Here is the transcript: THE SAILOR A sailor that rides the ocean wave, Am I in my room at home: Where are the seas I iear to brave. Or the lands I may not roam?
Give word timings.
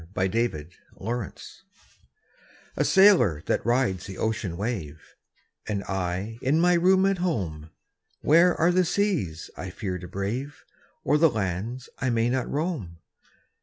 THE 0.15 0.67
SAILOR 1.03 1.33
A 2.75 2.83
sailor 2.83 3.43
that 3.45 3.63
rides 3.63 4.07
the 4.07 4.17
ocean 4.17 4.57
wave, 4.57 5.13
Am 5.69 5.83
I 5.87 6.39
in 6.41 6.59
my 6.59 6.73
room 6.73 7.05
at 7.05 7.19
home: 7.19 7.69
Where 8.21 8.55
are 8.59 8.71
the 8.71 8.83
seas 8.83 9.51
I 9.55 9.67
iear 9.69 10.01
to 10.01 10.07
brave. 10.07 10.65
Or 11.03 11.19
the 11.19 11.29
lands 11.29 11.87
I 11.99 12.09
may 12.09 12.31
not 12.31 12.49
roam? 12.49 12.97